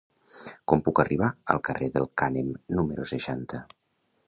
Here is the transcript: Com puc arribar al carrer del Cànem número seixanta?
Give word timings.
Com 0.71 0.81
puc 0.87 1.01
arribar 1.03 1.27
al 1.55 1.61
carrer 1.69 1.91
del 1.99 2.09
Cànem 2.23 2.51
número 2.81 3.09
seixanta? 3.15 3.61